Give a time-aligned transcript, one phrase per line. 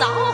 [0.00, 0.29] 早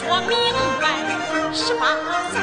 [0.00, 0.30] 说明
[0.80, 2.39] 白，十八。